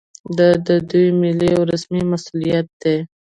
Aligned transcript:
دا 0.37 0.49
د 0.67 0.69
دوی 0.89 1.07
ملي 1.21 1.49
او 1.57 1.63
رسمي 1.71 2.01
مسوولیت 2.11 2.67
دی 2.81 2.97